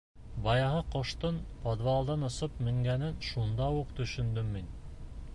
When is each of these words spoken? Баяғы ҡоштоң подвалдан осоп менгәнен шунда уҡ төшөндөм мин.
Баяғы 0.45 0.79
ҡоштоң 0.93 1.35
подвалдан 1.65 2.27
осоп 2.29 2.57
менгәнен 2.67 3.19
шунда 3.27 3.67
уҡ 3.83 3.93
төшөндөм 4.01 4.49
мин. 4.57 4.73